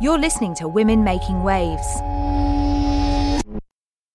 You're 0.00 0.18
listening 0.18 0.56
to 0.56 0.66
Women 0.66 1.04
Making 1.04 1.44
Waves. 1.44 2.00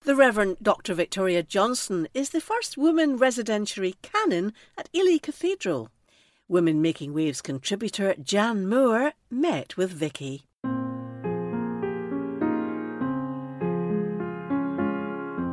The 0.02 0.14
Reverend 0.14 0.58
Dr. 0.62 0.94
Victoria 0.94 1.42
Johnson 1.42 2.10
is 2.14 2.32
the 2.32 2.42
first 2.42 2.78
woman 2.78 3.16
residentiary 3.16 3.96
canon 4.02 4.52
at 4.78 4.90
Ely 4.94 5.20
Cathedral. 5.20 5.90
Women 6.50 6.82
Making 6.82 7.14
Waves 7.14 7.42
contributor 7.42 8.14
Jan 8.22 8.68
Moore 8.68 9.14
met 9.32 9.78
with 9.78 9.92
Vicky. 9.92 10.44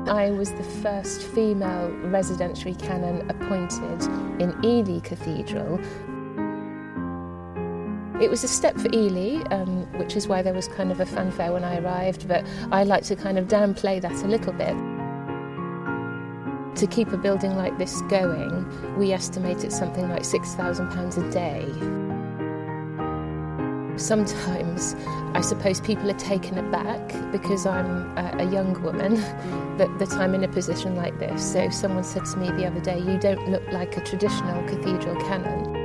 I 0.09 0.33
was 0.37 0.51
the 0.53 0.65
first 0.83 1.23
female 1.23 1.91
residentiary 2.03 2.75
canon 2.75 3.31
appointed 3.31 4.03
in 4.43 4.59
Ely 4.65 4.99
Cathedral. 5.01 5.81
It 8.19 8.31
was 8.31 8.43
a 8.45 8.49
step 8.49 8.79
for 8.79 8.89
Ely, 8.95 9.43
um, 9.51 9.93
which 9.99 10.17
is 10.17 10.27
why 10.27 10.41
there 10.41 10.55
was 10.55 10.69
kind 10.69 10.91
of 10.91 11.01
a 11.01 11.07
fanfare 11.07 11.53
when 11.53 11.65
I 11.65 11.79
arrived, 11.81 12.27
but 12.27 12.47
I 12.73 12.83
like 12.83 13.05
to 13.05 13.17
kind 13.17 13.39
of 13.39 13.47
downplay 13.47 14.01
that 14.01 14.25
a 14.25 14.27
little 14.27 14.55
bit. 14.55 14.75
To 16.77 16.87
keep 16.87 17.13
a 17.13 17.19
building 17.19 17.57
like 17.57 17.77
this 17.77 18.01
going, 18.03 18.97
we 18.97 19.13
estimate 19.13 19.65
it's 19.65 19.77
something 19.79 20.09
like 20.09 20.23
£6,000 20.23 21.19
a 21.19 21.31
day. 21.31 21.67
Sometimes 23.99 24.95
I 25.35 25.43
suppose 25.43 25.83
people 25.83 26.11
are 26.11 26.19
taken 26.19 26.57
aback 26.57 27.15
because 27.33 27.67
I'm 27.67 28.17
a, 28.17 28.37
a 28.39 28.51
young 28.51 28.83
woman 28.83 29.15
that, 29.77 29.95
that 29.99 30.13
I'm 30.13 30.35
in 30.35 30.43
a 30.43 30.49
position 30.49 30.97
like 30.97 31.19
this. 31.19 31.53
So 31.53 31.69
someone 31.69 32.05
said 32.05 32.25
to 32.25 32.39
me 32.39 32.51
the 32.51 32.67
other 32.67 32.81
day, 32.81 32.99
You 32.99 33.19
don't 33.19 33.51
look 33.51 33.71
like 33.73 33.99
a 33.99 34.01
traditional 34.01 34.67
cathedral 34.67 35.17
canon. 35.17 35.76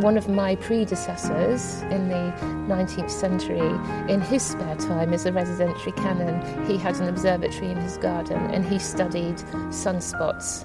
One 0.00 0.16
of 0.16 0.28
my 0.28 0.54
predecessors 0.54 1.82
in 1.90 2.08
the 2.08 2.32
19th 2.68 3.10
century, 3.10 3.58
in 4.08 4.20
his 4.20 4.42
spare 4.42 4.76
time 4.76 5.12
as 5.12 5.26
a 5.26 5.32
residentiary 5.32 5.90
canon, 5.92 6.66
he 6.66 6.76
had 6.76 6.94
an 7.00 7.08
observatory 7.08 7.72
in 7.72 7.78
his 7.78 7.96
garden 7.96 8.38
and 8.52 8.64
he 8.64 8.78
studied 8.78 9.36
sunspots. 9.70 10.64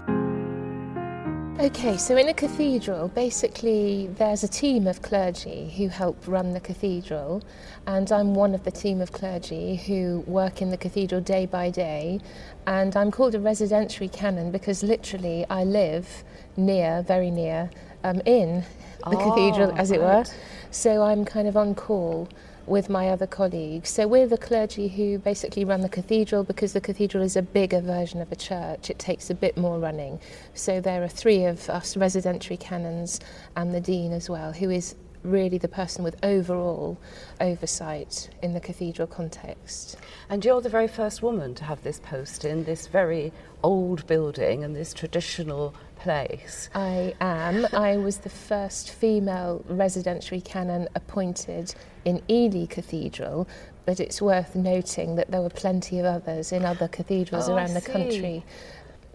Okay, 1.59 1.97
so 1.97 2.17
in 2.17 2.27
a 2.27 2.33
cathedral, 2.33 3.07
basically 3.07 4.07
there's 4.17 4.44
a 4.44 4.47
team 4.47 4.85
of 4.85 5.02
clergy 5.02 5.73
who 5.77 5.88
help 5.88 6.27
run 6.27 6.52
the 6.52 6.59
cathedral, 6.59 7.41
and 7.88 8.11
I'm 8.11 8.35
one 8.35 8.53
of 8.53 8.63
the 8.63 8.72
team 8.72 9.02
of 9.02 9.11
clergy 9.11 9.77
who 9.77 10.23
work 10.27 10.61
in 10.61 10.69
the 10.69 10.77
cathedral 10.77 11.22
day 11.22 11.45
by 11.45 11.69
day. 11.69 12.19
And 12.67 12.95
I'm 12.95 13.11
called 13.11 13.33
a 13.33 13.39
residentiary 13.39 14.09
canon 14.09 14.52
because 14.52 14.83
literally 14.83 15.45
I 15.50 15.63
live 15.63 16.23
near, 16.57 17.02
very 17.02 17.31
near, 17.31 17.69
um, 18.03 18.22
in 18.25 18.66
the 19.09 19.17
oh, 19.17 19.29
cathedral, 19.29 19.71
as 19.77 19.91
it 19.91 19.99
right. 19.99 20.27
were. 20.27 20.33
So 20.71 21.03
I'm 21.03 21.25
kind 21.25 21.47
of 21.47 21.55
on 21.57 21.75
call 21.75 22.27
with 22.65 22.89
my 22.89 23.09
other 23.09 23.27
colleagues. 23.27 23.89
So 23.89 24.07
we're 24.07 24.27
the 24.27 24.37
clergy 24.37 24.87
who 24.87 25.17
basically 25.17 25.65
run 25.65 25.81
the 25.81 25.89
cathedral 25.89 26.43
because 26.43 26.73
the 26.73 26.81
cathedral 26.81 27.23
is 27.23 27.35
a 27.35 27.41
bigger 27.41 27.81
version 27.81 28.21
of 28.21 28.31
a 28.31 28.35
church. 28.35 28.89
It 28.89 28.99
takes 28.99 29.29
a 29.29 29.35
bit 29.35 29.57
more 29.57 29.79
running. 29.79 30.19
So 30.53 30.79
there 30.79 31.03
are 31.03 31.09
three 31.09 31.43
of 31.45 31.69
us 31.69 31.97
residentiary 31.97 32.57
canons 32.57 33.19
and 33.55 33.73
the 33.73 33.81
dean 33.81 34.13
as 34.13 34.29
well, 34.29 34.53
who 34.53 34.69
is 34.69 34.95
really 35.23 35.57
the 35.57 35.67
person 35.67 36.03
with 36.03 36.16
overall 36.23 36.97
oversight 37.39 38.29
in 38.41 38.53
the 38.53 38.59
cathedral 38.59 39.07
context. 39.07 39.97
And 40.29 40.43
you're 40.43 40.61
the 40.61 40.69
very 40.69 40.88
first 40.88 41.21
woman 41.21 41.55
to 41.55 41.63
have 41.63 41.83
this 41.83 41.99
post 41.99 42.45
in 42.45 42.63
this 42.66 42.88
very 42.88 43.31
old 43.63 44.05
building 44.07 44.63
and 44.63 44.75
this 44.75 44.94
traditional 44.94 45.73
place. 45.95 46.69
I 46.75 47.16
am. 47.21 47.66
I 47.73 47.97
was 47.97 48.17
the 48.19 48.29
first 48.29 48.91
female 48.91 49.63
residentiary 49.67 50.41
canon 50.41 50.89
appointed 50.95 51.73
in 52.03 52.21
Ely 52.29 52.66
Cathedral, 52.66 53.47
but 53.85 53.99
it's 53.99 54.21
worth 54.21 54.55
noting 54.55 55.16
that 55.16 55.31
there 55.31 55.41
were 55.41 55.49
plenty 55.49 55.99
of 55.99 56.05
others 56.05 56.51
in 56.51 56.66
other 56.66 56.88
cathedrals 56.88 57.47
oh, 57.49 57.55
around 57.55 57.73
the 57.73 57.81
country 57.81 58.44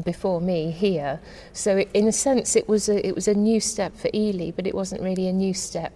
before 0.05 0.41
me 0.41 0.71
here. 0.71 1.21
So 1.53 1.79
in 1.95 2.07
a 2.07 2.13
sense 2.13 2.57
it 2.57 2.69
was 2.69 2.89
a 2.89 3.07
it 3.07 3.15
was 3.15 3.29
a 3.29 3.35
new 3.35 3.61
step 3.61 3.97
for 3.97 4.11
Ely, 4.15 4.51
but 4.51 4.67
it 4.67 4.75
wasn't 4.75 5.03
really 5.03 5.29
a 5.29 5.33
new 5.33 5.55
step 5.55 5.93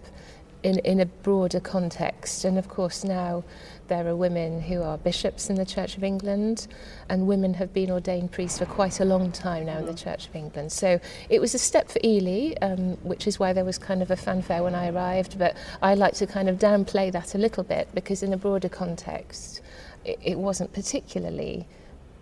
in 0.62 0.78
in 0.80 1.00
a 1.00 1.06
broader 1.06 1.60
context. 1.60 2.44
And 2.44 2.58
of 2.58 2.68
course 2.68 3.04
now 3.04 3.44
there 3.88 4.06
are 4.06 4.16
women 4.16 4.62
who 4.62 4.80
are 4.82 4.96
bishops 4.96 5.50
in 5.50 5.56
the 5.56 5.66
Church 5.66 5.96
of 5.96 6.04
England, 6.04 6.66
and 7.08 7.26
women 7.26 7.54
have 7.54 7.74
been 7.74 7.90
ordained 7.90 8.32
priests 8.32 8.58
for 8.58 8.64
quite 8.64 9.00
a 9.00 9.04
long 9.04 9.30
time 9.32 9.66
now 9.66 9.78
in 9.78 9.86
the 9.86 9.94
Church 9.94 10.28
of 10.28 10.34
England. 10.34 10.72
So 10.72 10.98
it 11.28 11.40
was 11.40 11.54
a 11.54 11.58
step 11.58 11.90
for 11.90 12.00
Ely, 12.02 12.54
um, 12.62 12.96
which 13.02 13.26
is 13.26 13.38
why 13.38 13.52
there 13.52 13.64
was 13.64 13.78
kind 13.78 14.02
of 14.02 14.10
a 14.10 14.16
fanfare 14.16 14.62
when 14.62 14.74
I 14.74 14.88
arrived, 14.88 15.38
but 15.38 15.56
I 15.82 15.94
like 15.94 16.14
to 16.14 16.26
kind 16.26 16.48
of 16.48 16.58
downplay 16.58 17.12
that 17.12 17.34
a 17.34 17.38
little 17.38 17.64
bit 17.64 17.88
because 17.92 18.22
in 18.22 18.32
a 18.32 18.36
broader 18.38 18.70
context, 18.70 19.60
it, 20.04 20.18
it 20.22 20.38
wasn't 20.38 20.72
particularly 20.72 21.66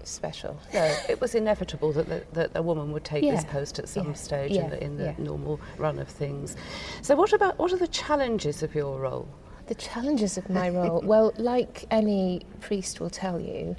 special. 0.07 0.59
No, 0.75 0.97
it 1.09 1.21
was 1.21 1.35
inevitable 1.35 1.93
that, 1.93 2.09
the, 2.09 2.25
that 2.33 2.51
a 2.55 2.63
woman 2.63 2.93
would 2.93 3.05
take 3.05 3.25
yeah. 3.25 3.33
this 3.33 3.45
post 3.45 3.79
at 3.79 3.89
some 3.89 4.09
yeah. 4.09 4.13
stage 4.15 4.53
yeah. 4.53 4.65
in 4.65 4.71
the, 4.71 4.85
in 4.85 4.97
the 4.97 5.15
normal 5.19 5.61
run 5.79 5.99
of 5.99 6.09
things. 6.09 6.57
So, 7.03 7.17
what 7.17 7.33
about 7.33 7.59
what 7.59 7.73
are 7.73 7.77
the 7.77 7.89
challenges 7.89 8.63
of 8.63 8.75
your 8.75 8.99
role? 9.01 9.29
The 9.67 9.75
challenges 9.75 10.39
of 10.39 10.49
my 10.49 10.71
role? 10.79 11.03
well, 11.05 11.33
like 11.37 11.87
any 11.91 12.43
priest 12.61 13.01
will 13.01 13.11
tell 13.11 13.41
you, 13.41 13.77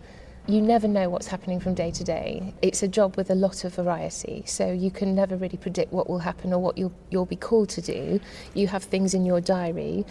you 0.48 0.62
never 0.62 0.88
know 0.88 1.10
what's 1.10 1.28
happening 1.28 1.60
from 1.60 1.76
day 1.76 1.92
to 1.92 2.04
day. 2.04 2.54
It's 2.62 2.82
a 2.82 2.88
job 2.88 3.16
with 3.16 3.30
a 3.30 3.36
lot 3.36 3.64
of 3.64 3.76
variety, 3.76 4.44
so 4.46 4.72
you 4.72 4.90
can 4.90 5.14
never 5.14 5.38
really 5.38 5.58
predict 5.58 5.94
what 5.94 6.10
will 6.10 6.20
happen 6.20 6.52
or 6.52 6.60
what 6.60 6.78
you'll, 6.78 6.94
you'll 7.10 7.26
be 7.26 7.36
called 7.36 7.70
to 7.70 7.82
do. 7.82 8.20
You 8.54 8.68
have 8.68 8.84
things 8.84 9.14
in 9.14 9.24
your 9.24 9.40
diary 9.40 10.06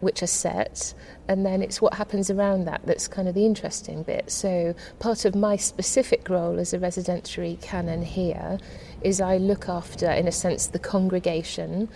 which 0.00 0.22
are 0.22 0.28
set, 0.28 0.94
and 1.28 1.44
then 1.44 1.62
it's 1.62 1.80
what 1.80 1.94
happens 1.94 2.30
around 2.30 2.64
that 2.66 2.82
that's 2.84 3.08
kind 3.08 3.28
of 3.28 3.34
the 3.34 3.46
interesting 3.46 4.02
bit. 4.02 4.30
So, 4.30 4.74
part 4.98 5.24
of 5.24 5.34
my 5.34 5.56
specific 5.56 6.28
role 6.28 6.58
as 6.58 6.72
a 6.72 6.78
residentiary 6.78 7.58
canon 7.60 8.02
here 8.02 8.58
is 9.02 9.20
I 9.20 9.36
look 9.36 9.68
after, 9.68 10.10
in 10.10 10.26
a 10.26 10.32
sense, 10.32 10.66
the 10.66 10.78
congregation 10.78 11.88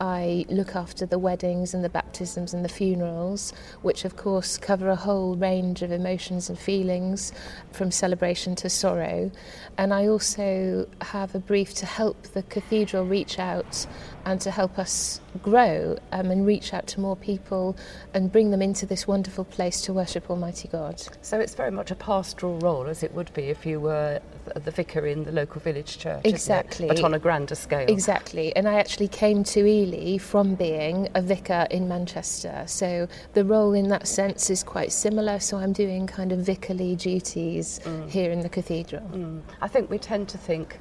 I 0.00 0.46
look 0.48 0.76
after 0.76 1.06
the 1.06 1.18
weddings 1.18 1.74
and 1.74 1.84
the 1.84 1.88
baptisms 1.88 2.54
and 2.54 2.64
the 2.64 2.68
funerals, 2.68 3.52
which 3.82 4.04
of 4.04 4.16
course 4.16 4.56
cover 4.56 4.88
a 4.90 4.96
whole 4.96 5.34
range 5.34 5.82
of 5.82 5.90
emotions 5.90 6.48
and 6.48 6.58
feelings 6.58 7.32
from 7.72 7.90
celebration 7.90 8.54
to 8.56 8.70
sorrow. 8.70 9.32
And 9.76 9.92
I 9.92 10.06
also 10.06 10.88
have 11.00 11.34
a 11.34 11.40
brief 11.40 11.74
to 11.74 11.86
help 11.86 12.22
the 12.28 12.44
cathedral 12.44 13.04
reach 13.06 13.40
out 13.40 13.86
and 14.28 14.42
to 14.42 14.50
help 14.50 14.78
us 14.78 15.22
grow 15.42 15.96
um, 16.12 16.30
and 16.30 16.44
reach 16.44 16.74
out 16.74 16.86
to 16.86 17.00
more 17.00 17.16
people 17.16 17.74
and 18.12 18.30
bring 18.30 18.50
them 18.50 18.60
into 18.60 18.84
this 18.84 19.08
wonderful 19.08 19.44
place 19.44 19.80
to 19.80 19.92
worship 19.94 20.28
Almighty 20.28 20.68
God. 20.68 21.02
So 21.22 21.40
it's 21.40 21.54
very 21.54 21.70
much 21.70 21.90
a 21.90 21.94
pastoral 21.94 22.58
role, 22.58 22.86
as 22.88 23.02
it 23.02 23.14
would 23.14 23.32
be 23.32 23.44
if 23.44 23.64
you 23.64 23.80
were 23.80 24.20
the 24.54 24.70
vicar 24.70 25.06
in 25.06 25.24
the 25.24 25.32
local 25.32 25.62
village 25.62 25.96
church. 25.96 26.20
Exactly. 26.24 26.88
But 26.88 27.02
on 27.02 27.14
a 27.14 27.18
grander 27.18 27.54
scale. 27.54 27.86
Exactly. 27.88 28.54
And 28.54 28.68
I 28.68 28.74
actually 28.74 29.08
came 29.08 29.44
to 29.44 29.66
Ely 29.66 30.18
from 30.18 30.54
being 30.54 31.08
a 31.14 31.22
vicar 31.22 31.66
in 31.70 31.88
Manchester. 31.88 32.64
So 32.66 33.08
the 33.32 33.46
role 33.46 33.72
in 33.72 33.88
that 33.88 34.06
sense 34.06 34.50
is 34.50 34.62
quite 34.62 34.92
similar. 34.92 35.40
So 35.40 35.56
I'm 35.56 35.72
doing 35.72 36.06
kind 36.06 36.32
of 36.32 36.40
vicarly 36.40 36.98
duties 36.98 37.80
mm. 37.82 38.10
here 38.10 38.30
in 38.30 38.40
the 38.40 38.50
cathedral. 38.50 39.08
Mm. 39.08 39.40
I 39.62 39.68
think 39.68 39.88
we 39.88 39.98
tend 39.98 40.28
to 40.28 40.38
think 40.38 40.78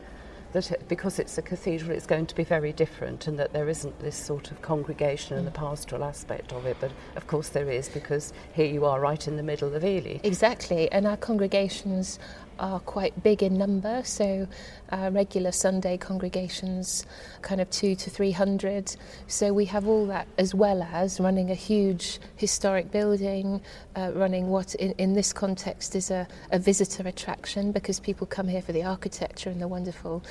that 0.53 0.71
it, 0.71 0.87
because 0.87 1.19
it's 1.19 1.37
a 1.37 1.41
cathedral, 1.41 1.91
it's 1.91 2.07
going 2.07 2.25
to 2.25 2.35
be 2.35 2.43
very 2.43 2.73
different, 2.73 3.27
and 3.27 3.37
that 3.39 3.53
there 3.53 3.69
isn't 3.69 3.99
this 3.99 4.15
sort 4.15 4.51
of 4.51 4.61
congregation 4.61 5.37
and 5.37 5.45
the 5.45 5.51
mm. 5.51 5.55
pastoral 5.55 6.03
aspect 6.03 6.53
of 6.53 6.65
it. 6.65 6.77
But 6.79 6.91
of 7.15 7.27
course, 7.27 7.49
there 7.49 7.69
is 7.69 7.89
because 7.89 8.33
here 8.53 8.65
you 8.65 8.85
are 8.85 8.99
right 8.99 9.27
in 9.27 9.37
the 9.37 9.43
middle 9.43 9.75
of 9.75 9.83
Ely. 9.83 10.19
Exactly, 10.23 10.91
and 10.91 11.05
our 11.05 11.17
congregations 11.17 12.19
are 12.59 12.79
quite 12.79 13.23
big 13.23 13.43
in 13.43 13.57
number, 13.57 14.01
so 14.03 14.47
uh, 14.91 15.09
regular 15.13 15.51
Sunday 15.51 15.97
congregations, 15.97 17.05
kind 17.41 17.61
of 17.61 17.69
two 17.69 17.95
to 17.95 18.09
three 18.09 18.31
hundred. 18.31 18.95
So 19.27 19.53
we 19.53 19.65
have 19.65 19.87
all 19.87 20.05
that 20.07 20.27
as 20.37 20.53
well 20.55 20.83
as 20.83 21.19
running 21.19 21.51
a 21.51 21.55
huge 21.55 22.19
historic 22.35 22.91
building, 22.91 23.61
uh, 23.95 24.11
running 24.13 24.49
what 24.49 24.75
in, 24.75 24.91
in 24.97 25.13
this 25.13 25.33
context 25.33 25.95
is 25.95 26.11
a, 26.11 26.27
a 26.51 26.59
visitor 26.59 27.07
attraction 27.07 27.71
because 27.71 27.99
people 27.99 28.27
come 28.27 28.47
here 28.47 28.61
for 28.61 28.71
the 28.71 28.83
architecture 28.83 29.49
and 29.49 29.61
the 29.61 29.67
wonderful 29.67 30.23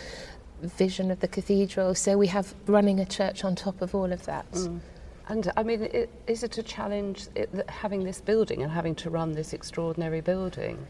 vision 0.62 1.10
of 1.10 1.20
the 1.20 1.28
cathedral. 1.28 1.94
So 1.94 2.16
we 2.16 2.28
have 2.28 2.54
running 2.66 3.00
a 3.00 3.06
church 3.06 3.44
on 3.44 3.54
top 3.54 3.82
of 3.82 3.94
all 3.94 4.12
of 4.12 4.24
that. 4.26 4.50
Mm. 4.52 4.80
And 5.28 5.52
I 5.56 5.64
mean, 5.64 5.82
it, 5.82 6.08
is 6.28 6.44
it 6.44 6.56
a 6.56 6.62
challenge 6.62 7.26
it, 7.34 7.50
having 7.68 8.04
this 8.04 8.20
building 8.20 8.62
and 8.62 8.70
having 8.70 8.94
to 8.96 9.10
run 9.10 9.32
this 9.32 9.52
extraordinary 9.52 10.20
building? 10.20 10.86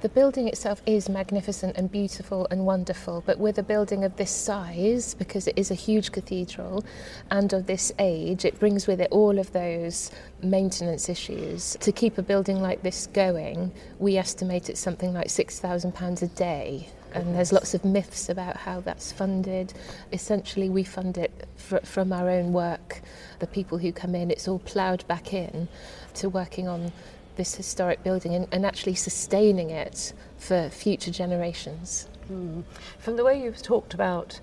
The 0.00 0.08
building 0.08 0.48
itself 0.48 0.80
is 0.86 1.10
magnificent 1.10 1.76
and 1.76 1.92
beautiful 1.92 2.46
and 2.50 2.64
wonderful, 2.64 3.22
but 3.26 3.38
with 3.38 3.58
a 3.58 3.62
building 3.62 4.02
of 4.02 4.16
this 4.16 4.30
size, 4.30 5.12
because 5.12 5.46
it 5.46 5.58
is 5.58 5.70
a 5.70 5.74
huge 5.74 6.10
cathedral 6.10 6.86
and 7.30 7.52
of 7.52 7.66
this 7.66 7.92
age, 7.98 8.46
it 8.46 8.58
brings 8.58 8.86
with 8.86 8.98
it 9.02 9.08
all 9.10 9.38
of 9.38 9.52
those 9.52 10.10
maintenance 10.42 11.10
issues. 11.10 11.76
To 11.80 11.92
keep 11.92 12.16
a 12.16 12.22
building 12.22 12.62
like 12.62 12.82
this 12.82 13.08
going, 13.08 13.72
we 13.98 14.16
estimate 14.16 14.70
it's 14.70 14.80
something 14.80 15.12
like 15.12 15.28
£6,000 15.28 16.22
a 16.22 16.26
day 16.28 16.88
and 17.12 17.34
there's 17.34 17.52
lots 17.52 17.74
of 17.74 17.84
myths 17.84 18.30
about 18.30 18.56
how 18.56 18.80
that's 18.80 19.12
funded. 19.12 19.74
Essentially, 20.14 20.70
we 20.70 20.82
fund 20.82 21.18
it 21.18 21.46
fr- 21.56 21.84
from 21.84 22.12
our 22.12 22.30
own 22.30 22.54
work. 22.54 23.02
The 23.40 23.46
people 23.46 23.76
who 23.76 23.92
come 23.92 24.14
in, 24.14 24.30
it's 24.30 24.48
all 24.48 24.60
ploughed 24.60 25.06
back 25.08 25.34
in 25.34 25.68
to 26.14 26.30
working 26.30 26.68
on 26.68 26.92
this 27.36 27.54
historic 27.54 28.02
building 28.02 28.34
and, 28.34 28.46
and 28.52 28.66
actually 28.66 28.94
sustaining 28.94 29.70
it 29.70 30.12
for 30.38 30.68
future 30.70 31.10
generations. 31.10 32.08
Mm. 32.30 32.64
From 32.98 33.16
the 33.16 33.24
way 33.24 33.42
you've 33.42 33.62
talked 33.62 33.94
about 33.94 34.40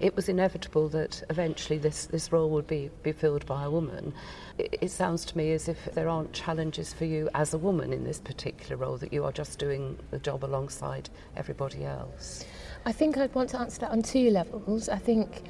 it 0.00 0.16
was 0.16 0.28
inevitable 0.28 0.88
that 0.88 1.22
eventually 1.28 1.78
this, 1.78 2.06
this 2.06 2.32
role 2.32 2.48
would 2.50 2.66
be, 2.66 2.90
be 3.02 3.12
filled 3.12 3.44
by 3.44 3.64
a 3.64 3.70
woman. 3.70 4.14
It, 4.58 4.78
it 4.80 4.90
sounds 4.90 5.26
to 5.26 5.36
me 5.36 5.52
as 5.52 5.68
if 5.68 5.94
there 5.94 6.08
aren't 6.08 6.32
challenges 6.32 6.92
for 6.92 7.04
you 7.04 7.28
as 7.34 7.52
a 7.52 7.58
woman 7.58 7.92
in 7.92 8.04
this 8.04 8.18
particular 8.18 8.76
role, 8.76 8.96
that 8.96 9.12
you 9.12 9.24
are 9.24 9.32
just 9.32 9.58
doing 9.58 9.98
the 10.10 10.18
job 10.18 10.42
alongside 10.42 11.10
everybody 11.36 11.84
else. 11.84 12.44
I 12.86 12.92
think 12.92 13.18
I'd 13.18 13.34
want 13.34 13.50
to 13.50 13.60
answer 13.60 13.80
that 13.80 13.90
on 13.90 14.02
two 14.02 14.30
levels. 14.30 14.88
I 14.88 14.96
think, 14.96 15.42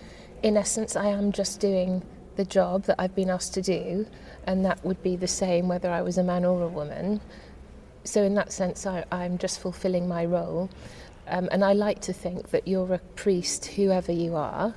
in 0.42 0.56
essence, 0.56 0.96
I 0.96 1.06
am 1.06 1.30
just 1.30 1.60
doing 1.60 2.02
the 2.40 2.46
job 2.46 2.84
that 2.84 2.96
I've 2.98 3.14
been 3.14 3.28
asked 3.28 3.52
to 3.54 3.60
do, 3.60 4.06
and 4.46 4.64
that 4.64 4.82
would 4.82 5.02
be 5.02 5.14
the 5.14 5.28
same 5.28 5.68
whether 5.68 5.90
I 5.90 6.00
was 6.00 6.16
a 6.16 6.22
man 6.22 6.46
or 6.46 6.62
a 6.62 6.68
woman. 6.68 7.20
So, 8.04 8.22
in 8.22 8.34
that 8.36 8.50
sense, 8.50 8.86
I, 8.86 9.04
I'm 9.12 9.36
just 9.36 9.60
fulfilling 9.60 10.08
my 10.08 10.24
role. 10.24 10.70
Um, 11.28 11.50
and 11.52 11.62
I 11.62 11.74
like 11.74 12.00
to 12.08 12.14
think 12.14 12.48
that 12.48 12.66
you're 12.66 12.94
a 12.94 12.98
priest, 13.14 13.66
whoever 13.66 14.10
you 14.10 14.36
are. 14.36 14.74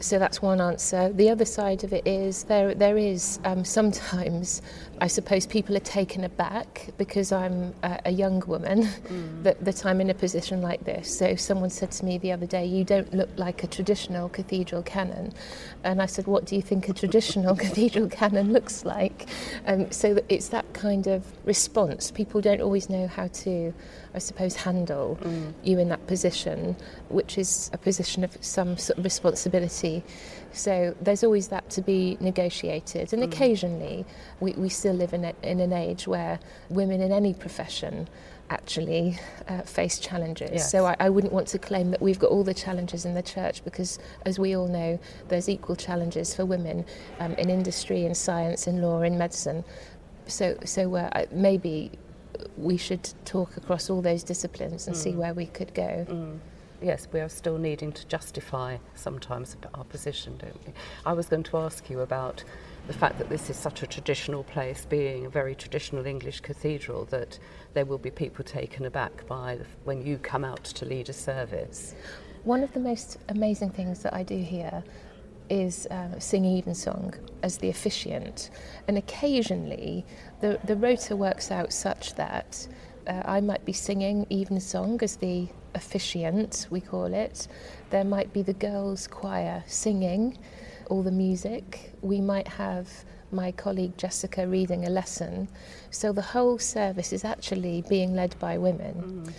So 0.00 0.18
that's 0.18 0.40
one 0.40 0.60
answer. 0.60 1.12
The 1.12 1.28
other 1.28 1.44
side 1.44 1.84
of 1.84 1.92
it 1.92 2.06
is 2.06 2.44
there 2.44 2.74
there 2.74 2.96
is 2.96 3.38
um, 3.44 3.64
sometimes 3.64 4.62
I 5.02 5.06
suppose 5.06 5.46
people 5.46 5.76
are 5.76 5.86
taken 6.00 6.24
aback 6.24 6.88
because 6.98 7.32
I'm 7.32 7.74
a, 7.82 8.00
a 8.06 8.10
young 8.10 8.42
woman 8.46 8.84
mm. 8.84 9.42
that, 9.42 9.64
that 9.64 9.86
I'm 9.86 10.00
in 10.00 10.10
a 10.10 10.14
position 10.14 10.60
like 10.60 10.84
this. 10.84 11.18
So 11.18 11.36
someone 11.36 11.70
said 11.70 11.90
to 11.92 12.04
me 12.04 12.18
the 12.18 12.32
other 12.32 12.46
day, 12.46 12.66
"You 12.66 12.84
don't 12.84 13.12
look 13.14 13.30
like 13.36 13.64
a 13.64 13.66
traditional 13.66 14.28
cathedral 14.28 14.82
canon," 14.82 15.32
and 15.84 16.02
I 16.02 16.06
said, 16.06 16.26
"What 16.26 16.44
do 16.44 16.54
you 16.56 16.62
think 16.62 16.88
a 16.88 16.92
traditional 16.92 17.56
cathedral 17.64 18.08
canon 18.08 18.52
looks 18.52 18.84
like?" 18.84 19.28
Um, 19.66 19.90
so 19.90 20.18
it's 20.28 20.48
that 20.48 20.70
kind 20.74 21.06
of 21.06 21.24
response. 21.46 22.10
People 22.10 22.40
don't 22.40 22.60
always 22.60 22.90
know 22.90 23.06
how 23.06 23.28
to, 23.44 23.72
I 24.14 24.18
suppose, 24.18 24.54
handle 24.54 25.18
mm. 25.22 25.52
you 25.62 25.78
in 25.78 25.88
that 25.88 26.06
position, 26.06 26.76
which 27.08 27.38
is 27.38 27.70
a 27.72 27.78
position 27.78 28.22
of 28.22 28.36
some 28.40 28.76
sort 28.76 28.98
of 28.98 29.04
responsibility. 29.04 29.89
So 30.52 30.94
there's 31.00 31.22
always 31.22 31.48
that 31.48 31.68
to 31.70 31.82
be 31.82 32.16
negotiated. 32.20 33.12
And 33.12 33.22
mm. 33.22 33.26
occasionally, 33.26 34.04
we, 34.40 34.52
we 34.52 34.68
still 34.68 34.94
live 34.94 35.12
in, 35.12 35.24
a, 35.24 35.34
in 35.42 35.60
an 35.60 35.72
age 35.72 36.06
where 36.06 36.38
women 36.68 37.00
in 37.00 37.12
any 37.12 37.34
profession 37.34 38.08
actually 38.50 39.18
uh, 39.48 39.62
face 39.62 39.98
challenges. 39.98 40.50
Yes. 40.52 40.70
So 40.70 40.84
I, 40.84 40.96
I, 40.98 41.08
wouldn't 41.08 41.32
want 41.32 41.46
to 41.48 41.58
claim 41.58 41.92
that 41.92 42.02
we've 42.02 42.18
got 42.18 42.30
all 42.30 42.42
the 42.42 42.54
challenges 42.54 43.04
in 43.04 43.14
the 43.14 43.22
church 43.22 43.62
because, 43.64 44.00
as 44.26 44.40
we 44.40 44.56
all 44.56 44.66
know, 44.66 44.98
there's 45.28 45.48
equal 45.48 45.76
challenges 45.76 46.34
for 46.34 46.44
women 46.44 46.84
um, 47.20 47.32
in 47.34 47.48
industry, 47.48 48.04
in 48.04 48.14
science, 48.14 48.66
in 48.66 48.82
law, 48.82 49.02
in 49.02 49.16
medicine. 49.16 49.62
So, 50.26 50.58
so 50.64 50.96
uh, 50.96 51.26
maybe 51.30 51.92
we 52.56 52.76
should 52.76 53.08
talk 53.24 53.56
across 53.56 53.88
all 53.88 54.02
those 54.02 54.24
disciplines 54.24 54.88
and 54.88 54.96
mm. 54.96 54.98
see 54.98 55.12
where 55.12 55.32
we 55.32 55.46
could 55.46 55.72
go. 55.72 56.06
Mm 56.08 56.38
yes, 56.82 57.08
we 57.12 57.20
are 57.20 57.28
still 57.28 57.58
needing 57.58 57.92
to 57.92 58.06
justify 58.06 58.78
sometimes 58.94 59.56
our 59.74 59.84
position, 59.84 60.36
don't 60.38 60.66
we? 60.66 60.72
I 61.04 61.12
was 61.12 61.28
going 61.28 61.42
to 61.44 61.58
ask 61.58 61.90
you 61.90 62.00
about 62.00 62.42
the 62.86 62.92
fact 62.92 63.18
that 63.18 63.28
this 63.28 63.50
is 63.50 63.56
such 63.56 63.82
a 63.82 63.86
traditional 63.86 64.44
place, 64.44 64.86
being 64.88 65.26
a 65.26 65.30
very 65.30 65.54
traditional 65.54 66.06
English 66.06 66.40
cathedral, 66.40 67.04
that 67.06 67.38
there 67.74 67.84
will 67.84 67.98
be 67.98 68.10
people 68.10 68.44
taken 68.44 68.86
aback 68.86 69.26
by 69.26 69.56
the, 69.56 69.66
when 69.84 70.04
you 70.04 70.18
come 70.18 70.44
out 70.44 70.64
to 70.64 70.84
lead 70.84 71.08
a 71.08 71.12
service. 71.12 71.94
One 72.44 72.62
of 72.62 72.72
the 72.72 72.80
most 72.80 73.18
amazing 73.28 73.70
things 73.70 74.02
that 74.02 74.14
I 74.14 74.22
do 74.22 74.38
here 74.38 74.82
is 75.50 75.86
uh, 75.86 76.18
sing 76.18 76.44
evensong 76.44 77.12
as 77.42 77.58
the 77.58 77.68
officiant, 77.68 78.50
and 78.86 78.96
occasionally 78.96 80.06
the 80.40 80.58
the 80.64 80.76
rota 80.76 81.16
works 81.16 81.50
out 81.50 81.72
such 81.72 82.14
that 82.14 82.66
uh, 83.06 83.22
I 83.24 83.40
might 83.40 83.64
be 83.64 83.72
singing 83.72 84.26
evensong 84.30 85.00
as 85.02 85.16
the 85.16 85.48
officiant, 85.74 86.66
we 86.70 86.80
call 86.80 87.12
it. 87.12 87.48
There 87.90 88.04
might 88.04 88.32
be 88.32 88.42
the 88.42 88.54
girls' 88.54 89.06
choir 89.06 89.64
singing 89.66 90.38
all 90.90 91.02
the 91.02 91.10
music. 91.10 91.92
We 92.02 92.20
might 92.20 92.48
have 92.48 92.88
my 93.32 93.52
colleague 93.52 93.96
Jessica 93.96 94.46
reading 94.46 94.84
a 94.86 94.90
lesson. 94.90 95.48
So 95.90 96.12
the 96.12 96.22
whole 96.22 96.58
service 96.58 97.12
is 97.12 97.24
actually 97.24 97.84
being 97.88 98.14
led 98.14 98.38
by 98.38 98.58
women. 98.58 99.24
Mm. 99.26 99.32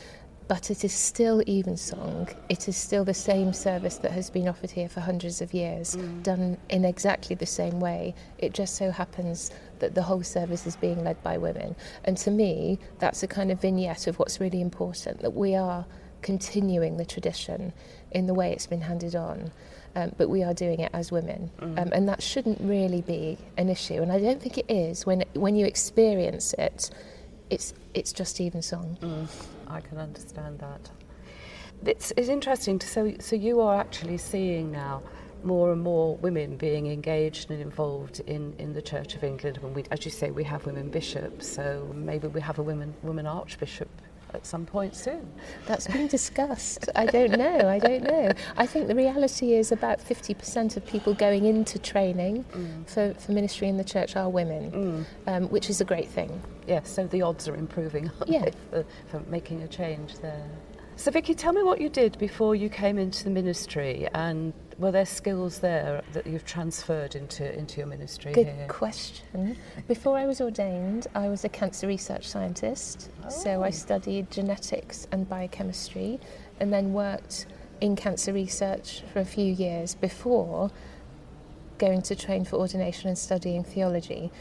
But 0.47 0.69
it 0.69 0.83
is 0.83 0.91
still 0.91 1.41
evensong. 1.47 2.27
It 2.49 2.67
is 2.67 2.75
still 2.75 3.05
the 3.05 3.13
same 3.13 3.53
service 3.53 3.97
that 3.97 4.11
has 4.11 4.29
been 4.29 4.49
offered 4.49 4.71
here 4.71 4.89
for 4.89 4.99
hundreds 4.99 5.41
of 5.41 5.53
years, 5.53 5.95
mm. 5.95 6.23
done 6.23 6.57
in 6.69 6.83
exactly 6.83 7.35
the 7.35 7.45
same 7.45 7.79
way. 7.79 8.13
It 8.37 8.53
just 8.53 8.75
so 8.75 8.91
happens 8.91 9.51
that 9.79 9.95
the 9.95 10.01
whole 10.01 10.23
service 10.23 10.67
is 10.67 10.75
being 10.75 11.03
led 11.03 11.21
by 11.23 11.37
women. 11.37 11.75
And 12.03 12.17
to 12.17 12.31
me, 12.31 12.79
that's 12.99 13.23
a 13.23 13.27
kind 13.27 13.49
of 13.49 13.61
vignette 13.61 14.07
of 14.07 14.19
what's 14.19 14.41
really 14.41 14.61
important 14.61 15.21
that 15.21 15.33
we 15.33 15.55
are 15.55 15.85
continuing 16.21 16.97
the 16.97 17.05
tradition 17.05 17.73
in 18.11 18.27
the 18.27 18.33
way 18.33 18.51
it's 18.51 18.67
been 18.67 18.81
handed 18.81 19.15
on. 19.15 19.51
Um, 19.93 20.13
but 20.17 20.29
we 20.29 20.41
are 20.41 20.53
doing 20.53 20.79
it 20.79 20.89
as 20.93 21.11
women, 21.11 21.51
mm. 21.59 21.77
um, 21.77 21.89
and 21.91 22.07
that 22.07 22.23
shouldn't 22.23 22.61
really 22.61 23.01
be 23.01 23.37
an 23.57 23.67
issue. 23.67 24.01
And 24.01 24.09
I 24.09 24.21
don't 24.21 24.41
think 24.41 24.57
it 24.57 24.65
is 24.69 25.05
when 25.05 25.25
when 25.33 25.57
you 25.57 25.65
experience 25.65 26.53
it. 26.53 26.89
It's 27.49 27.73
it's 27.93 28.13
just 28.13 28.39
evensong. 28.39 28.97
Mm. 29.01 29.27
I 29.67 29.81
can 29.81 29.97
understand 29.97 30.59
that. 30.59 30.89
It's, 31.85 32.13
it's 32.15 32.29
interesting. 32.29 32.79
To, 32.79 32.87
so 32.87 33.13
so 33.19 33.35
you 33.35 33.59
are 33.59 33.77
actually 33.77 34.17
seeing 34.17 34.71
now 34.71 35.03
more 35.43 35.71
and 35.73 35.81
more 35.81 36.15
women 36.17 36.55
being 36.55 36.87
engaged 36.87 37.51
and 37.51 37.61
involved 37.61 38.21
in, 38.27 38.53
in 38.59 38.73
the 38.73 38.81
Church 38.81 39.15
of 39.15 39.23
England. 39.23 39.59
And 39.61 39.75
we, 39.75 39.83
as 39.91 40.05
you 40.05 40.11
say, 40.11 40.31
we 40.31 40.43
have 40.43 40.65
women 40.65 40.89
bishops, 40.89 41.47
so 41.47 41.91
maybe 41.95 42.27
we 42.27 42.41
have 42.41 42.59
a 42.59 42.63
women 42.63 42.93
woman 43.03 43.27
archbishop 43.27 43.89
at 44.33 44.45
some 44.45 44.65
point 44.65 44.95
soon. 44.95 45.31
That's 45.67 45.87
been 45.87 46.07
discussed. 46.07 46.89
I 46.95 47.05
don't 47.05 47.31
know. 47.31 47.67
I 47.67 47.79
don't 47.79 48.03
know. 48.03 48.31
I 48.57 48.65
think 48.65 48.87
the 48.87 48.95
reality 48.95 49.53
is 49.53 49.71
about 49.71 49.99
50% 49.99 50.77
of 50.77 50.85
people 50.85 51.13
going 51.13 51.45
into 51.45 51.79
training 51.79 52.43
mm. 52.51 52.87
for, 52.87 53.13
for 53.19 53.31
ministry 53.31 53.67
in 53.67 53.77
the 53.77 53.83
church 53.83 54.15
are 54.15 54.29
women, 54.29 54.71
mm. 54.71 55.05
um, 55.27 55.49
which 55.49 55.69
is 55.69 55.81
a 55.81 55.85
great 55.85 56.09
thing. 56.09 56.41
Yes, 56.67 56.89
so 56.89 57.07
the 57.07 57.21
odds 57.21 57.47
are 57.47 57.55
improving 57.55 58.11
yeah. 58.27 58.49
for, 58.69 58.85
for 59.07 59.19
making 59.21 59.61
a 59.63 59.67
change 59.67 60.19
there. 60.19 60.47
So, 60.95 61.09
Vicky, 61.09 61.33
tell 61.33 61.53
me 61.53 61.63
what 61.63 61.81
you 61.81 61.89
did 61.89 62.17
before 62.19 62.53
you 62.53 62.69
came 62.69 62.99
into 62.99 63.23
the 63.23 63.31
ministry, 63.31 64.07
and 64.13 64.53
were 64.81 64.91
there 64.91 65.05
skills 65.05 65.59
there 65.59 66.01
that 66.13 66.25
you've 66.25 66.43
transferred 66.43 67.15
into, 67.15 67.57
into 67.57 67.77
your 67.77 67.87
ministry 67.87 68.33
Good 68.33 68.47
here? 68.47 68.65
question. 68.67 69.55
Before 69.87 70.17
I 70.17 70.25
was 70.25 70.41
ordained, 70.41 71.07
I 71.13 71.29
was 71.29 71.45
a 71.45 71.49
cancer 71.49 71.87
research 71.87 72.27
scientist. 72.27 73.11
Oh. 73.23 73.29
So 73.29 73.63
I 73.63 73.67
oh. 73.67 73.71
studied 73.71 74.31
genetics 74.31 75.07
and 75.11 75.29
biochemistry, 75.29 76.19
and 76.59 76.73
then 76.73 76.93
worked 76.93 77.45
in 77.79 77.95
cancer 77.95 78.33
research 78.33 79.03
for 79.13 79.19
a 79.19 79.25
few 79.25 79.53
years 79.53 79.95
before 79.95 80.71
going 81.77 82.01
to 82.03 82.15
train 82.15 82.43
for 82.43 82.57
ordination 82.57 83.07
and 83.07 83.17
studying 83.17 83.63
theology. 83.63 84.31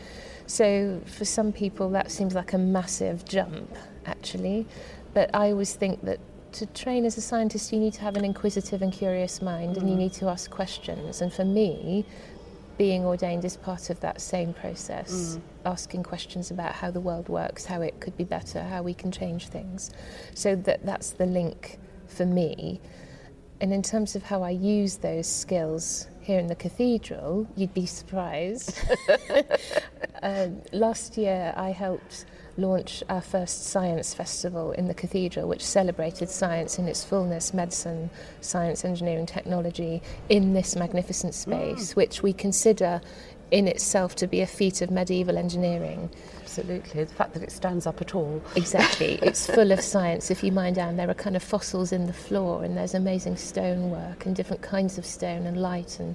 So 0.47 1.01
for 1.07 1.25
some 1.25 1.53
people, 1.53 1.91
that 1.91 2.11
seems 2.11 2.35
like 2.35 2.53
a 2.55 2.59
massive 2.59 3.25
jump, 3.25 3.75
actually. 4.07 4.67
But 5.13 5.35
I 5.35 5.51
always 5.51 5.75
think 5.75 6.03
that 6.03 6.19
to 6.53 6.67
train 6.67 7.05
as 7.05 7.17
a 7.17 7.21
scientist, 7.21 7.73
you 7.73 7.79
need 7.79 7.95
to 7.95 8.01
have 8.01 8.17
an 8.17 8.25
inquisitive 8.25 8.83
and 8.83 8.93
curious 8.93 9.41
mind, 9.43 9.77
mm. 9.77 9.81
and 9.81 9.89
you 9.89 9.97
mm. 9.97 10.01
need 10.01 10.13
to 10.15 10.29
ask 10.29 10.51
questions. 10.51 11.21
And 11.21 11.33
for 11.33 11.45
me, 11.45 12.05
being 12.79 13.05
ordained 13.05 13.45
is 13.45 13.57
part 13.57 13.91
of 13.91 14.01
that 14.01 14.21
same 14.21 14.55
process, 14.55 15.37
mm. 15.37 15.41
asking 15.67 16.03
questions 16.03 16.51
about 16.51 16.73
how 16.73 16.91
the 16.91 17.01
world 17.01 17.29
works, 17.29 17.67
how 17.67 17.83
it 17.83 18.01
could 18.01 18.17
be 18.17 18.25
better, 18.25 18.63
how 18.63 18.83
we 18.83 18.95
can 18.95 19.13
change 19.13 19.49
things. 19.49 19.91
So 20.35 20.57
that 20.57 20.85
that's 20.87 21.11
the 21.11 21.27
link 21.27 21.79
for 22.07 22.27
me. 22.27 22.81
And 23.61 23.75
in 23.75 23.83
terms 23.83 24.17
of 24.17 24.23
how 24.23 24.43
I 24.43 24.51
use 24.51 24.97
those 24.97 25.27
skills 25.27 26.09
here 26.23 26.39
in 26.39 26.47
the 26.47 26.55
cathedral, 26.55 27.47
you'd 27.57 27.75
be 27.75 27.85
surprised. 27.85 28.81
uh, 30.23 30.49
last 30.73 31.19
year, 31.19 31.53
I 31.57 31.71
helped 31.71 32.25
launch 32.61 33.03
our 33.09 33.21
first 33.21 33.65
science 33.65 34.15
festival 34.15 34.73
in 34.73 34.87
the 34.87 34.95
cathedral, 34.95 35.49
which 35.49 35.65
celebrated 35.65 36.29
science 36.29 36.79
in 36.79 36.87
its 36.87 37.05
fullness 37.05 37.55
medicine, 37.55 38.11
science, 38.41 38.85
engineering, 38.85 39.27
technology 39.27 40.03
in 40.29 40.53
this 40.53 40.77
magnificent 40.77 41.35
space, 41.35 41.93
mm. 41.93 41.97
which 41.97 42.23
we 42.23 42.33
consider 42.33 43.01
in 43.51 43.67
itself 43.67 44.15
to 44.17 44.27
be 44.27 44.41
a 44.41 44.47
feat 44.47 44.81
of 44.81 44.91
medieval 44.91 45.37
engineering. 45.37 46.11
Absolutely. 46.41 47.05
The 47.05 47.15
fact 47.15 47.35
that 47.35 47.43
it 47.43 47.53
stands 47.53 47.87
up 47.87 48.01
at 48.01 48.15
all. 48.15 48.43
Exactly. 48.57 49.15
it's 49.23 49.47
full 49.47 49.73
of 49.73 49.81
science. 49.81 50.31
If 50.31 50.43
you 50.43 50.53
mind 50.53 50.77
down, 50.77 50.97
there 50.97 51.11
are 51.11 51.15
kind 51.15 51.37
of 51.37 51.43
fossils 51.43 51.93
in 51.93 52.07
the 52.07 52.13
floor, 52.13 52.65
and 52.65 52.77
there's 52.77 52.95
amazing 52.95 53.37
stonework 53.37 54.27
and 54.27 54.35
different 54.35 54.63
kinds 54.63 54.99
of 54.99 55.07
stone 55.07 55.47
and 55.47 55.61
light 55.61 55.99
and 56.01 56.15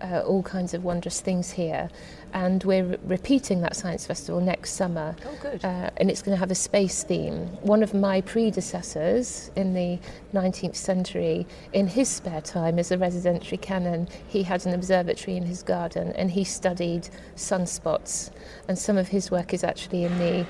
uh, 0.00 0.20
all 0.20 0.42
kinds 0.42 0.74
of 0.74 0.84
wondrous 0.84 1.20
things 1.20 1.50
here. 1.50 1.88
And 2.32 2.62
we're 2.64 2.84
re- 2.84 2.98
repeating 3.04 3.62
that 3.62 3.76
science 3.76 4.06
festival 4.06 4.40
next 4.40 4.72
summer. 4.72 5.16
Oh, 5.24 5.38
good. 5.40 5.64
Uh, 5.64 5.90
and 5.96 6.10
it's 6.10 6.22
going 6.22 6.34
to 6.34 6.38
have 6.38 6.50
a 6.50 6.56
space 6.56 7.02
theme. 7.02 7.46
One 7.62 7.82
of 7.82 7.94
my 7.94 8.20
predecessors 8.20 9.50
in 9.56 9.74
the 9.74 9.98
19th 10.34 10.76
century, 10.76 11.46
in 11.72 11.86
his 11.86 12.08
spare 12.08 12.40
time 12.40 12.78
as 12.78 12.90
a 12.90 12.98
residentiary 12.98 13.58
canon, 13.58 14.08
he 14.28 14.42
had 14.42 14.66
an 14.66 14.74
observatory 14.74 15.36
in 15.36 15.44
his 15.44 15.62
garden 15.62 16.12
and 16.12 16.30
he 16.30 16.44
studied 16.44 17.08
sunspots. 17.36 18.30
And 18.68 18.78
some 18.78 18.98
of 18.98 19.08
his 19.08 19.30
work 19.30 19.54
is 19.54 19.64
actually 19.64 20.04
in 20.04 20.18
the 20.18 20.46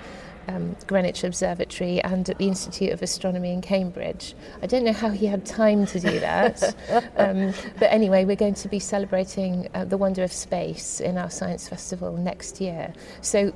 um, 0.48 0.76
Greenwich 0.86 1.24
Observatory 1.24 2.00
and 2.02 2.28
at 2.28 2.38
the 2.38 2.46
Institute 2.48 2.92
of 2.92 3.02
Astronomy 3.02 3.52
in 3.52 3.60
Cambridge. 3.60 4.34
I 4.62 4.66
don't 4.66 4.84
know 4.84 4.92
how 4.92 5.10
he 5.10 5.26
had 5.26 5.44
time 5.46 5.86
to 5.86 6.00
do 6.00 6.18
that. 6.20 6.62
um, 7.16 7.52
but 7.78 7.92
anyway, 7.92 8.24
we're 8.24 8.36
going 8.36 8.54
to 8.54 8.68
be 8.68 8.78
celebrating 8.78 9.68
uh, 9.74 9.84
the 9.84 9.96
wonder 9.96 10.22
of 10.22 10.32
space 10.32 11.00
in 11.00 11.18
our 11.18 11.30
science 11.30 11.68
festival 11.68 12.16
next 12.16 12.60
year. 12.60 12.92
So, 13.20 13.52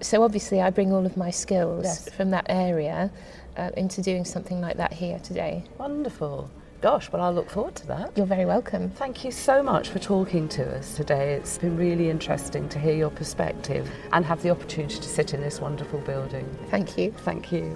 so 0.00 0.22
obviously, 0.22 0.60
I 0.60 0.70
bring 0.70 0.92
all 0.92 1.06
of 1.06 1.16
my 1.16 1.30
skills 1.30 1.84
Yes. 1.84 2.08
from 2.10 2.30
that 2.30 2.46
area 2.48 3.10
uh, 3.56 3.70
into 3.76 4.02
doing 4.02 4.24
something 4.24 4.60
like 4.60 4.76
that 4.76 4.92
here 4.92 5.18
today. 5.20 5.64
Wonderful. 5.78 6.50
Gosh, 6.84 7.10
well, 7.10 7.22
I 7.22 7.30
look 7.30 7.48
forward 7.48 7.74
to 7.76 7.86
that. 7.86 8.12
You're 8.14 8.26
very 8.26 8.44
welcome. 8.44 8.90
Thank 8.90 9.24
you 9.24 9.30
so 9.30 9.62
much 9.62 9.88
for 9.88 9.98
talking 9.98 10.50
to 10.50 10.76
us 10.76 10.94
today. 10.94 11.32
It's 11.32 11.56
been 11.56 11.78
really 11.78 12.10
interesting 12.10 12.68
to 12.68 12.78
hear 12.78 12.92
your 12.92 13.08
perspective 13.08 13.90
and 14.12 14.22
have 14.22 14.42
the 14.42 14.50
opportunity 14.50 14.96
to 14.96 15.08
sit 15.08 15.32
in 15.32 15.40
this 15.40 15.62
wonderful 15.62 16.00
building. 16.00 16.46
Thank 16.68 16.98
you. 16.98 17.12
Thank 17.12 17.50
you. 17.50 17.70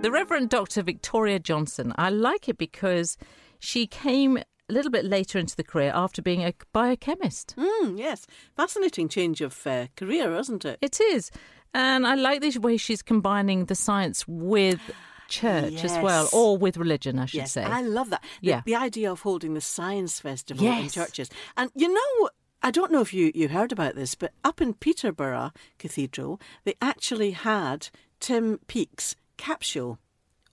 The 0.00 0.10
Reverend 0.10 0.48
Dr. 0.48 0.82
Victoria 0.82 1.38
Johnson. 1.38 1.92
I 1.98 2.08
like 2.08 2.48
it 2.48 2.56
because 2.56 3.18
she 3.58 3.86
came 3.86 4.38
a 4.68 4.72
little 4.72 4.90
bit 4.90 5.04
later 5.04 5.38
into 5.38 5.56
the 5.56 5.64
career 5.64 5.92
after 5.94 6.22
being 6.22 6.42
a 6.42 6.54
biochemist. 6.72 7.54
Mm, 7.56 7.98
yes, 7.98 8.26
fascinating 8.56 9.08
change 9.08 9.40
of 9.40 9.66
uh, 9.66 9.86
career, 9.96 10.34
isn't 10.36 10.64
it? 10.64 10.78
It 10.80 11.00
is. 11.00 11.30
And 11.74 12.06
I 12.06 12.14
like 12.14 12.40
the 12.40 12.56
way 12.58 12.76
she's 12.76 13.02
combining 13.02 13.66
the 13.66 13.74
science 13.74 14.26
with 14.28 14.80
church 15.28 15.82
as 15.84 15.98
well, 15.98 16.28
or 16.32 16.56
with 16.56 16.76
religion, 16.76 17.18
I 17.18 17.26
should 17.26 17.38
yes, 17.38 17.52
say. 17.52 17.64
I 17.64 17.82
love 17.82 18.10
that. 18.10 18.22
The, 18.40 18.48
Yeah. 18.48 18.62
the 18.64 18.76
idea 18.76 19.10
of 19.10 19.20
holding 19.22 19.54
the 19.54 19.60
science 19.60 20.20
festival 20.20 20.66
in 20.66 20.88
churches. 20.88 21.30
And 21.56 21.70
you 21.74 21.92
know, 21.92 22.30
I 22.62 22.70
don't 22.70 22.92
know 22.92 23.00
if 23.00 23.12
you, 23.12 23.32
you 23.34 23.48
heard 23.48 23.72
about 23.72 23.94
this, 23.96 24.14
but 24.14 24.32
up 24.44 24.60
in 24.60 24.74
Peterborough 24.74 25.52
Cathedral, 25.78 26.40
they 26.64 26.74
actually 26.80 27.32
had 27.32 27.88
Tim 28.20 28.60
Peake's 28.68 29.16
capsule 29.36 29.98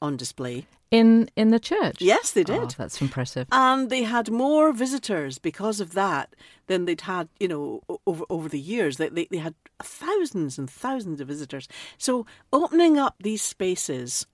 on 0.01 0.17
display. 0.17 0.65
in 0.91 1.29
in 1.37 1.51
the 1.51 1.59
church. 1.59 2.01
Yes, 2.01 2.31
they 2.31 2.41
Oh, 2.41 2.59
did. 2.59 2.71
that's 2.77 3.01
impressive. 3.01 3.47
And 3.51 3.89
they 3.89 4.03
had 4.03 4.29
more 4.29 4.73
visitors 4.73 5.39
because 5.39 5.79
of 5.79 5.93
that 5.93 6.35
than 6.67 6.85
they'd 6.85 7.01
had, 7.01 7.29
you 7.39 7.47
know, 7.47 7.81
over 8.05 8.25
over 8.29 8.49
the 8.49 8.59
years. 8.59 8.97
They, 8.97 9.07
they, 9.09 9.27
they 9.31 9.37
had 9.37 9.55
thousands 9.81 10.57
and 10.59 10.69
thousands 10.69 11.21
of 11.21 11.27
visitors. 11.29 11.67
So 11.97 12.25
opening 12.51 12.97
up 12.99 13.15
these 13.19 13.41
spaces 13.41 14.27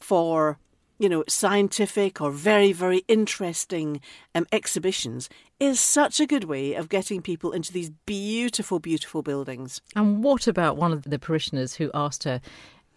for, 0.00 0.58
you 0.98 1.08
know, 1.08 1.22
scientific 1.28 2.20
or 2.20 2.30
very, 2.32 2.72
very 2.72 3.04
interesting 3.06 4.00
um, 4.34 4.46
exhibitions 4.52 5.28
is 5.60 5.78
such 5.78 6.20
a 6.20 6.26
good 6.26 6.44
way 6.44 6.74
of 6.74 6.88
getting 6.88 7.22
people 7.22 7.52
into 7.52 7.72
these 7.72 7.90
beautiful, 8.06 8.78
beautiful 8.80 9.22
buildings. 9.22 9.80
And 9.94 10.24
what 10.24 10.46
about 10.48 10.76
one 10.76 10.92
of 10.92 11.04
the 11.04 11.18
parishioners 11.18 11.74
who 11.74 11.90
asked 11.94 12.24
her 12.24 12.40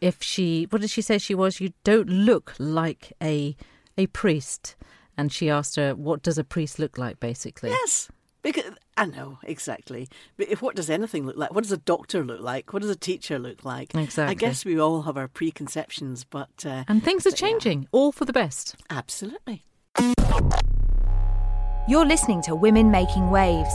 if 0.04 0.22
she, 0.22 0.68
what 0.70 0.82
did 0.82 0.90
she 0.90 1.02
say 1.02 1.18
she 1.18 1.34
was? 1.36 1.62
You 1.62 1.72
don't 1.84 2.10
look 2.10 2.54
like 2.60 3.14
a 3.22 3.56
a 3.98 4.08
priest. 4.08 4.76
And 5.18 5.32
she 5.32 5.50
asked 5.50 5.76
her, 5.76 5.94
what 5.96 6.24
does 6.24 6.38
a 6.40 6.44
priest 6.44 6.80
look 6.80 6.98
like, 6.98 7.20
basically? 7.20 7.70
Yes. 7.70 8.10
Because 8.42 8.64
I 8.98 9.06
know 9.06 9.38
exactly. 9.44 10.10
But 10.38 10.50
if 10.50 10.62
what 10.62 10.76
does 10.76 10.90
anything 10.90 11.26
look 11.28 11.38
like? 11.38 11.54
What 11.54 11.64
does 11.64 11.72
a 11.72 11.78
doctor 11.78 12.26
look 12.26 12.42
like? 12.42 12.74
What 12.74 12.82
does 12.82 12.90
a 12.92 12.96
teacher 12.96 13.38
look 13.40 13.64
like? 13.64 13.94
Exactly. 13.96 14.32
I 14.32 14.34
guess 14.34 14.66
we 14.66 14.80
all 14.80 15.04
have 15.04 15.16
our 15.16 15.28
preconceptions, 15.30 16.24
but 16.26 16.66
uh, 16.66 16.84
And 16.88 17.02
things 17.04 17.26
are 17.26 17.30
But 17.32 17.40
yeah. 17.42 17.48
changing, 17.48 17.88
all 17.92 18.12
for 18.12 18.26
the 18.26 18.34
best. 18.34 18.76
absolutely. 18.90 19.64
You're 21.88 22.06
listening 22.06 22.42
to 22.44 22.56
Women 22.56 22.90
Making 22.92 23.30
Waves. 23.30 23.74